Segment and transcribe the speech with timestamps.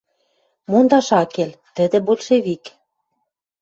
[0.69, 2.63] Мондаш ак кел— тӹдӹ большевик.